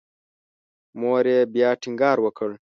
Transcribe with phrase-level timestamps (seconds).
[0.99, 2.49] مور یې بیا ټینګار وکړ.